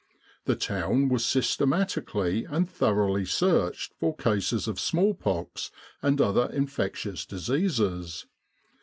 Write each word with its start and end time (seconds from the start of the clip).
The 0.45 0.55
town 0.55 1.09
was 1.09 1.23
systematically 1.23 2.43
and 2.45 2.67
thoroughly 2.67 3.23
searched 3.23 3.93
for 3.99 4.15
cases 4.15 4.67
of 4.67 4.79
smallpox 4.79 5.69
and 6.01 6.19
other 6.19 6.49
infectious 6.51 7.23
diseases. 7.23 8.25